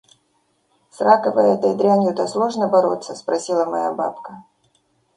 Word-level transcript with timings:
«С 0.89 0.99
раковою 1.01 1.53
этой 1.59 1.75
дрянью-то 1.75 2.25
сложно 2.25 2.67
бороться?»— 2.67 3.13
спросила 3.15 3.65
моя 3.65 3.93
бабка. 3.93 4.43